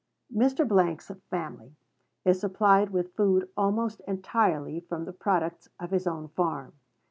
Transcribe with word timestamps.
Mr. 0.35 0.65
's 0.99 1.11
family 1.29 1.75
is 2.25 2.39
supplied 2.39 2.89
with 2.89 3.13
food 3.13 3.47
almost 3.55 4.01
entirely 4.07 4.79
from 4.79 5.05
the 5.05 5.13
products 5.13 5.69
of 5.79 5.91
his 5.91 6.07
own 6.07 6.27
farm. 6.29 6.73